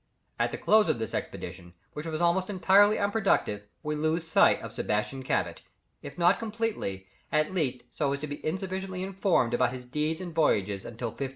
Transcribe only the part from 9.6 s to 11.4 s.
his deeds and voyages until 1517.